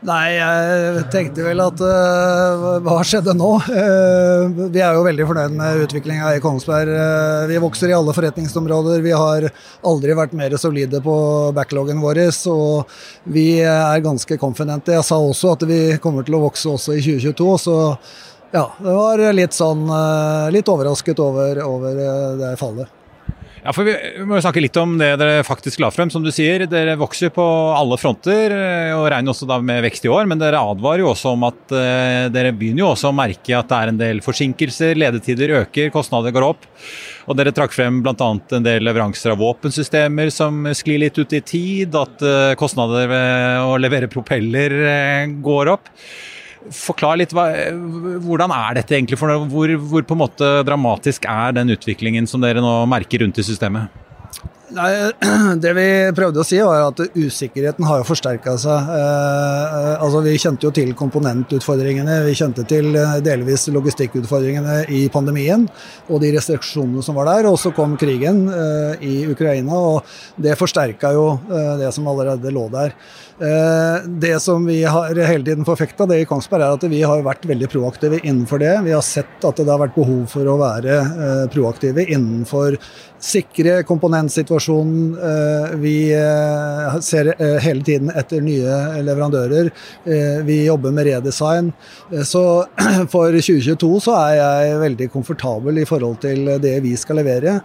[0.01, 3.49] Nei, jeg tenkte vel at uh, hva skjedde nå?
[3.69, 6.89] Uh, vi er jo veldig fornøyd med utviklinga i Kongsberg.
[6.89, 9.03] Uh, vi vokser i alle forretningsområder.
[9.05, 9.45] Vi har
[9.85, 11.15] aldri vært mer solide på
[11.53, 12.23] backloggen vår.
[12.49, 12.95] Og
[13.29, 14.95] vi er ganske confidente.
[14.97, 17.51] Jeg sa også at vi kommer til å vokse også i 2022.
[17.67, 17.77] Så
[18.57, 19.85] ja, det var litt sånn
[20.51, 22.01] litt overrasket over, over
[22.41, 23.00] det fallet.
[23.61, 23.93] Ja, for Vi
[24.25, 26.09] må jo snakke litt om det dere faktisk la frem.
[26.09, 27.43] Som du sier, Dere vokser på
[27.77, 28.55] alle fronter
[28.97, 30.25] og regner også da med vekst i år.
[30.29, 33.69] Men dere advarer jo også om at eh, dere begynner jo også å merke at
[33.69, 36.65] det er en del forsinkelser, ledetider øker, kostnader går opp.
[37.29, 38.15] Og Dere trakk frem bl.a.
[38.17, 41.93] en del leveranser av våpensystemer som sklir litt ut i tid.
[41.95, 45.93] At eh, kostnader ved å levere propeller eh, går opp.
[46.69, 47.47] Forklar litt, hva,
[48.21, 49.17] Hvordan er dette egentlig?
[49.17, 49.33] for?
[49.49, 53.45] Hvor, hvor på en måte dramatisk er den utviklingen som dere nå merker rundt i
[53.47, 53.89] systemet?
[54.71, 55.11] Nei,
[55.63, 58.91] Det vi prøvde å si, var at usikkerheten har jo forsterka seg.
[58.95, 65.65] Eh, altså, vi kjente jo til komponentutfordringene, vi kjente til delvis logistikkutfordringene i pandemien
[66.07, 67.49] og de restriksjonene som var der.
[67.51, 72.55] Og så kom krigen eh, i Ukraina, og det forsterka jo eh, det som allerede
[72.55, 72.95] lå der.
[73.41, 77.23] Eh, det som vi har hele tiden forfekta det i Kongsberg, er at vi har
[77.25, 78.75] vært veldig proaktive innenfor det.
[78.85, 82.77] Vi har sett at det har vært behov for å være eh, proaktive innenfor
[83.21, 85.17] sikre komponentsituasjonen.
[85.29, 85.95] Eh, vi
[87.01, 87.31] ser
[87.61, 89.69] hele tiden etter nye leverandører.
[90.45, 91.71] Vi jobber med redesign.
[92.25, 92.43] Så
[93.13, 97.59] for 2022 så er jeg veldig komfortabel i forhold til det vi skal levere.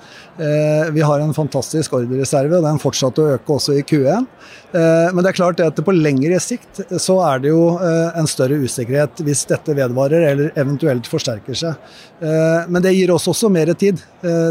[0.93, 4.29] Vi har en fantastisk ordrereserve, og den fortsatte å øke også i Q1.
[4.77, 9.23] Men det er klart at på lengre sikt så er det jo en større usikkerhet
[9.25, 11.97] hvis dette vedvarer eller eventuelt forsterker seg.
[12.21, 14.03] Men det gir oss også mer tid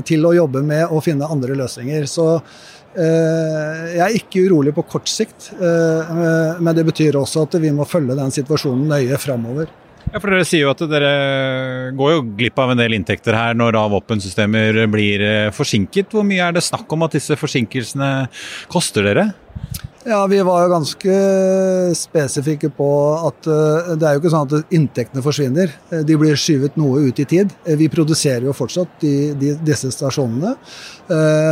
[0.08, 2.08] til å jobbe med å finne andre løsninger.
[2.10, 2.28] Så
[2.96, 8.16] jeg er ikke urolig på kort sikt, men det betyr også at vi må følge
[8.16, 9.68] den situasjonen nøye framover.
[10.14, 11.10] Ja, for Dere sier jo at dere
[11.98, 16.14] går jo glipp av en del inntekter her når våpensystemer blir eh, forsinket.
[16.14, 18.12] Hvor mye er det snakk om at disse forsinkelsene
[18.72, 19.26] koster dere?
[20.08, 21.14] Ja, Vi var jo ganske
[21.98, 22.88] spesifikke på
[23.26, 25.72] at uh, det er jo ikke sånn at inntektene forsvinner.
[25.90, 27.56] Eh, de blir skyvet noe ut i tid.
[27.66, 30.54] Vi produserer jo fortsatt de, de, disse stasjonene.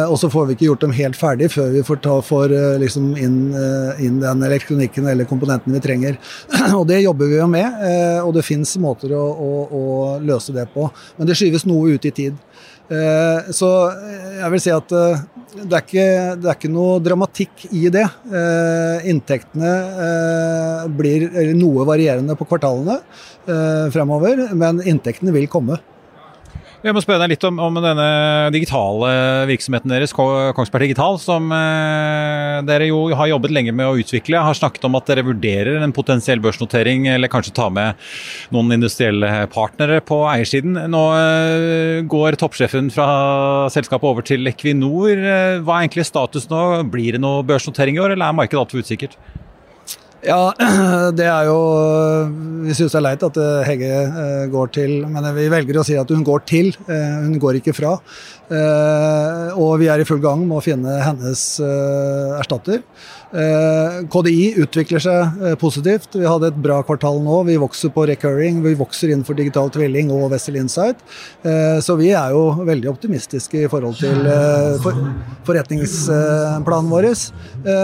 [0.10, 3.12] Og så får vi ikke gjort dem helt ferdig før vi får, ta, får liksom
[3.22, 3.36] inn,
[4.02, 6.18] inn, den elektronikken eller komponenten vi trenger.
[6.80, 7.84] og det jobber vi jo med,
[8.26, 9.84] og det fins måter å, å, å
[10.26, 10.88] løse det på.
[11.20, 12.42] Men det skyves noe ut i tid.
[12.91, 13.69] Eh, så
[14.41, 15.22] jeg vil si at eh,
[15.54, 16.08] det er, ikke,
[16.41, 18.04] det er ikke noe dramatikk i det.
[18.28, 19.74] Eh, inntektene
[20.98, 23.00] blir noe varierende på kvartalene
[23.93, 25.78] fremover, men inntektene vil komme.
[26.84, 28.06] Jeg må spørre deg litt om, om, denne
[28.52, 29.10] digitale
[29.48, 34.41] virksomheten deres, Kongsberg Digital, som eh, dere jo har jobbet lenge med å utvikle.
[34.43, 37.96] Har snakket om at dere vurderer en potensiell børsnotering, eller kanskje ta med
[38.52, 40.76] noen industrielle partnere på eiersiden.
[40.91, 43.08] Nå eh, går toppsjefen fra
[43.72, 45.15] selskapet over til Equinor.
[45.15, 46.65] Eh, hva er egentlig status nå?
[46.91, 49.15] Blir det noe børsnotering i år, eller er markedet altfor usikkert?
[50.23, 50.53] Ja,
[51.17, 51.57] det er jo
[52.63, 55.83] Vi syns det er leit at eh, Hegge eh, går til Men vi velger å
[55.88, 57.97] si at hun går til, eh, hun går ikke fra.
[58.53, 61.41] Og vi er i full gang med å finne hennes
[62.38, 62.83] erstatter.
[63.34, 66.13] Eh, KDI utvikler seg eh, positivt.
[66.13, 67.39] Vi hadde et bra kvartal nå.
[67.48, 71.02] Vi vokser på recurring, vi vokser innenfor digital tvilling og Wessel Insight.
[71.41, 74.22] Eh, så vi er jo veldig optimistiske i forhold til
[75.48, 77.10] forretningsplanen vår.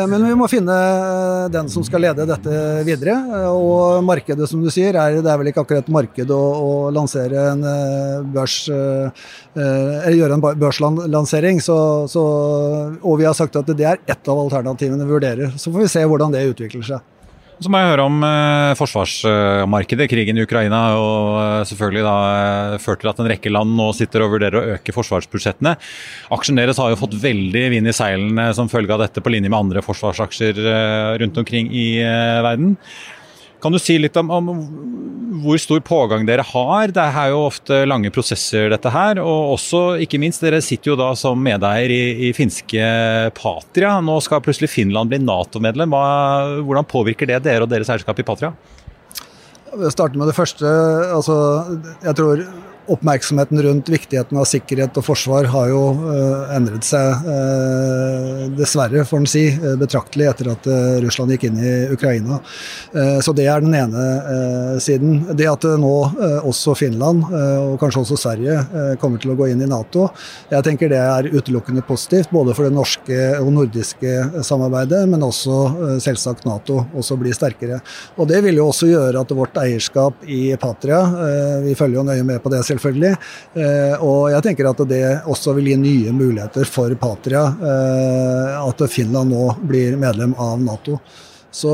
[0.09, 0.75] Men vi må finne
[1.51, 2.53] den som skal lede dette
[2.87, 3.17] videre.
[3.49, 7.49] Og markedet, som du sier, er, det er vel ikke akkurat marked å, å lansere
[7.55, 7.65] en
[8.33, 11.59] børs eller gjøre en børslansering.
[11.63, 11.77] Så,
[12.11, 12.23] så,
[13.01, 15.61] og vi har sagt at det er ett av alternativene vi vurderer gjøre.
[15.61, 17.15] Så får vi se hvordan det utvikler seg.
[17.59, 20.07] Så må jeg høre om eh, forsvarsmarkedet.
[20.07, 23.89] Krigen i Ukraina og eh, selvfølgelig da eh, ført til at en rekke land nå
[23.97, 25.75] sitter og vurderer å øke forsvarsbudsjettene.
[26.35, 29.51] Aksjen deres har jo fått veldig vind i seilene som følge av dette, på linje
[29.51, 32.77] med andre forsvarsaksjer eh, rundt omkring i eh, verden.
[33.59, 34.49] Kan du si litt om, om,
[35.43, 36.93] hvor stor pågang dere har?
[36.95, 39.19] Det er jo ofte lange prosesser, dette her.
[39.23, 42.89] Og også, ikke minst, dere sitter jo da som medeier i, i finske
[43.37, 43.97] Patria.
[44.03, 45.95] Nå skal plutselig Finland bli Nato-medlem.
[46.67, 48.53] Hvordan påvirker det dere og deres eierskap i Patria?
[49.69, 50.65] Vi starter med det første.
[51.13, 51.35] Altså,
[52.03, 52.47] jeg tror
[52.89, 59.21] oppmerksomheten rundt viktigheten av sikkerhet og forsvar har jo uh, endret seg, uh, dessverre, får
[59.21, 60.69] en si, uh, betraktelig etter at
[61.03, 62.39] Russland gikk inn i Ukraina.
[63.23, 65.19] så det er den ene siden.
[65.37, 65.93] Det at nå
[66.47, 70.07] også Finland, og kanskje også Sverige, kommer til å gå inn i Nato,
[70.51, 75.99] jeg tenker det er utelukkende positivt, både for det norske og nordiske samarbeidet, men også
[76.03, 77.79] selvsagt Nato også blir sterkere.
[78.17, 81.01] Og Det vil jo også gjøre at vårt eierskap i Patria,
[81.65, 83.15] vi følger jo nøye med på det, selv selvfølgelig.
[83.59, 88.85] Eh, og jeg tenker at det også vil gi nye muligheter for Patria, eh, at
[88.91, 90.99] Finland nå blir medlem av Nato.
[91.49, 91.71] Så,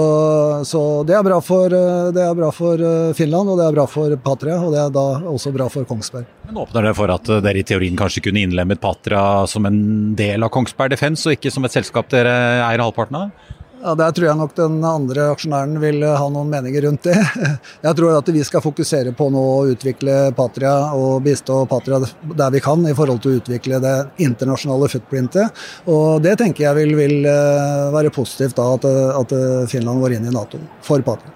[0.64, 2.86] så det, er for, eh, det, er bra for,
[3.18, 6.30] Finland, og det er bra for Patria, og det er da også bra for Kongsberg.
[6.48, 10.46] Men Åpner det for at dere i teorien kanskje kunne innlemmet Patria som en del
[10.48, 12.34] av Kongsberg Defence, og ikke som et selskap dere
[12.70, 13.55] eier halvparten av?
[13.86, 17.20] Ja, Der tror jeg nok den andre aksjonæren vil ha noen meninger rundt det.
[17.86, 22.56] Jeg tror at vi skal fokusere på nå å utvikle Patria og bistå Patria der
[22.56, 23.94] vi kan i forhold til å utvikle det
[24.26, 25.64] internasjonale footprintet.
[25.86, 28.90] Og det tenker jeg vil, vil eh, være positivt da at,
[29.22, 31.35] at Finland går inn i Nato for Patria.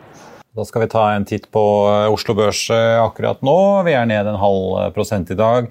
[0.59, 3.55] Da skal vi ta en titt på eh, Oslo Børs eh, akkurat nå.
[3.87, 5.69] Vi er ned en halv eh, prosent i dag.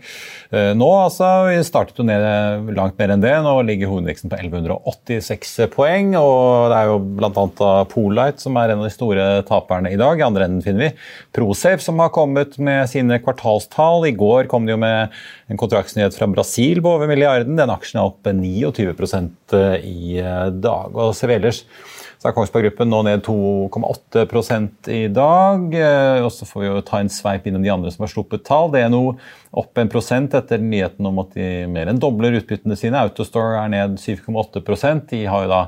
[0.48, 3.35] Nå altså, Vi startet jo ned langt mer enn det.
[3.44, 6.14] Nå ligger hovedindeksen på 1186 poeng.
[6.16, 7.72] og Det er jo bl.a.
[7.90, 10.16] Polite som er en av de store taperne i dag.
[10.16, 10.90] I andre enden finner vi
[11.37, 14.09] Prosafe som har kommet med sine kvartalstall.
[14.09, 15.12] I går kom de jo med
[15.53, 17.61] en kontraktsnyhet fra Brasil på over milliarden.
[17.61, 20.24] Den aksjen er opp 29% i
[20.64, 20.96] dag.
[20.96, 21.66] og ser vi ellers
[22.18, 25.66] så er Kongsberg Gruppen nå ned 2,8% i dag.
[25.70, 28.42] Eh, og så får vi jo ta en sveip innom de andre som har sluppet
[28.48, 28.74] tall.
[28.90, 29.14] Noe
[29.54, 32.98] opp 1 etter nyheten om at de mer enn dobler utbyttene sine.
[33.07, 35.62] Autostore er ned 7,8 De har jo da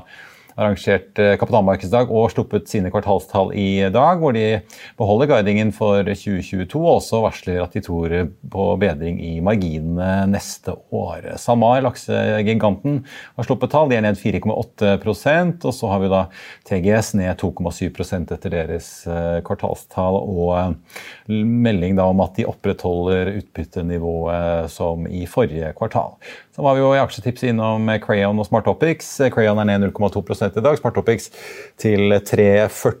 [0.59, 4.61] arrangert eh, kapitalmarkedsdag og sluppet sine kvartalstall i dag, hvor de
[4.99, 8.15] beholder guidingen for 2022 og også varsler at de tror
[8.51, 11.31] på bedring i marginene neste år.
[11.41, 13.01] SalMar, laksegiganten,
[13.37, 13.91] har sluppet tall.
[13.91, 16.23] De er ned 4,8% og så har vi da
[16.69, 17.89] TGS ned 2,7
[18.21, 25.73] etter deres eh, kvartalstall og eh, melding om at de opprettholder utbyttenivået som i forrige
[25.77, 26.17] kvartal.
[26.51, 29.13] Så var vi jo i aksjetips innom Crayon og Smartopics.
[29.31, 30.75] Crayon er ned 0,2 i dag.
[30.81, 31.31] Smartopics
[31.79, 32.99] til 340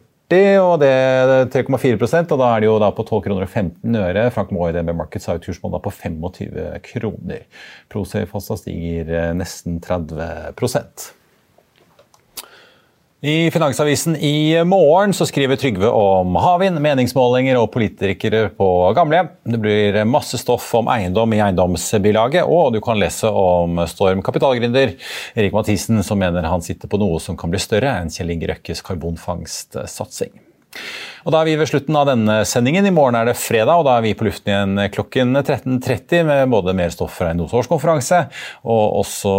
[0.61, 1.97] og det er 3,4
[2.31, 4.29] og da er det jo da på 12 kroner og 15 øre.
[4.31, 7.43] Frank Moe i DNB Markets har jo kursmål da på 25 kroner.
[7.91, 10.55] Prosafe stiger eh, nesten 30
[13.23, 19.29] i Finansavisen i morgen så skriver Trygve om havvind, meningsmålinger og politikere på gamlehjem.
[19.45, 24.95] Det blir masse stoff om eiendom i eiendomsbilaget, og du kan lese om Storm kapitalgründer
[25.37, 28.49] Erik Mathisen, som mener han sitter på noe som kan bli større enn Kjell Inge
[28.55, 30.33] Røkkes karbonfangstsatsing.
[31.21, 32.87] Og Da er vi ved slutten av denne sendingen.
[32.87, 36.49] I morgen er det fredag, og da er vi på luften igjen klokken 13.30 med
[36.49, 38.23] både mer stoff fra en årskonferanse
[38.65, 39.33] og også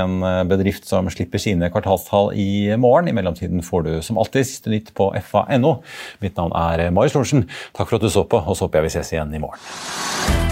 [0.00, 0.16] en
[0.50, 3.12] bedrift som slipper sine kvartalstall i morgen.
[3.12, 5.76] I mellomtiden får du som alltid siste nytt på fa.no.
[6.24, 7.46] Mitt navn er Marius Lorentzen.
[7.70, 10.51] Takk for at du så på, og så håper jeg vi ses igjen i morgen.